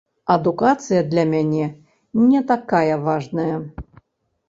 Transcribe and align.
Адукацыя 0.35 1.01
для 1.11 1.27
мяне 1.35 1.67
не 2.33 2.43
такая 2.55 3.01
важная. 3.07 3.55